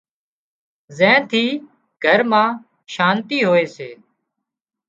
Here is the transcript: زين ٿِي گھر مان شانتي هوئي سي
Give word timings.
زين 0.97 1.19
ٿِي 1.29 1.45
گھر 2.03 2.19
مان 2.31 2.47
شانتي 2.93 3.39
هوئي 3.47 3.65
سي 3.75 3.89